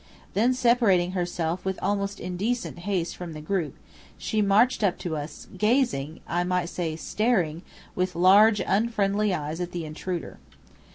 Then, 0.33 0.55
separating 0.55 1.11
herself 1.11 1.63
with 1.63 1.77
almost 1.79 2.19
indecent 2.19 2.79
haste 2.89 3.15
from 3.15 3.33
the 3.33 3.39
group, 3.39 3.75
she 4.17 4.41
marched 4.41 4.83
up 4.83 4.97
to 4.97 5.15
us, 5.15 5.45
gazing 5.55 6.21
I 6.27 6.43
might 6.43 6.69
say, 6.69 6.95
staring 6.95 7.61
with 7.93 8.15
large 8.15 8.59
unfriendly 8.65 9.31
eyes 9.31 9.61
at 9.61 9.73
the 9.73 9.85
intruder. 9.85 10.39